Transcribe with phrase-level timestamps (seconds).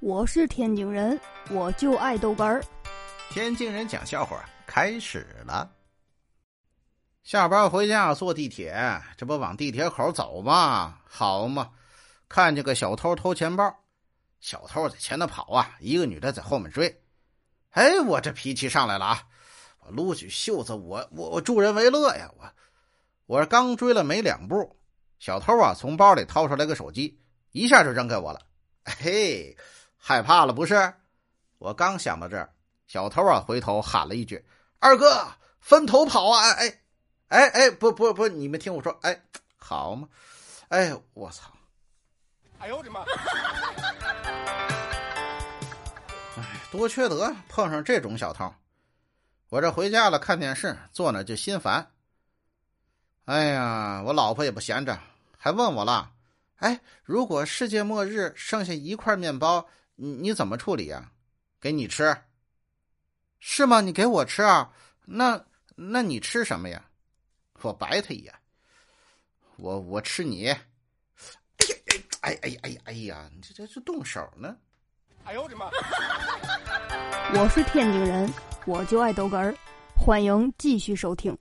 [0.00, 1.20] 我是天津人，
[1.50, 2.62] 我就爱豆干儿。
[3.30, 5.68] 天津人讲笑话开始了。
[7.24, 11.00] 下班回家坐地铁，这不往地铁口走吗？
[11.04, 11.72] 好嘛，
[12.28, 13.76] 看见个小偷偷钱包，
[14.38, 17.02] 小偷在前头跑啊，一个女的在后面追。
[17.70, 19.22] 哎，我这脾气上来了啊！
[19.80, 22.30] 我撸起袖子，我我我助人为乐呀！
[22.36, 22.48] 我
[23.26, 24.78] 我刚追了没两步，
[25.18, 27.20] 小偷啊从包里掏出来个手机，
[27.50, 28.40] 一下就扔给我了。
[28.84, 29.56] 嘿。
[29.98, 30.94] 害怕了不是？
[31.58, 32.48] 我刚想到这儿，
[32.86, 34.46] 小偷啊回头喊了一句
[34.78, 35.26] ：“二哥，
[35.60, 36.80] 分头跑啊！”哎，
[37.28, 39.20] 哎，哎，不不不，你们听我说，哎，
[39.56, 40.08] 好嘛，
[40.68, 41.52] 哎，我操！
[42.60, 43.00] 哎呦我的妈！
[46.36, 48.54] 哎，多缺德，碰上这种小偷！
[49.48, 51.90] 我这回家了，看电视，坐那就心烦。
[53.24, 54.96] 哎呀，我老婆也不闲着，
[55.36, 56.12] 还问我了
[56.58, 59.68] ：“哎，如果世界末日剩下一块面包？”
[60.00, 61.10] 你你怎么处理呀？
[61.60, 62.16] 给你吃，
[63.40, 63.80] 是吗？
[63.80, 64.72] 你给我吃啊？
[65.04, 66.84] 那那你吃什么呀？
[67.62, 68.32] 我白他一眼。
[69.56, 70.46] 我我吃你。
[70.46, 70.62] 哎
[72.20, 73.28] 哎哎哎哎呀！
[73.34, 74.56] 你这这这动手呢？
[75.24, 75.68] 哎呦我的妈！
[77.34, 78.32] 我是天津人，
[78.66, 79.52] 我就爱逗哏儿，
[79.96, 81.36] 欢迎继续收听。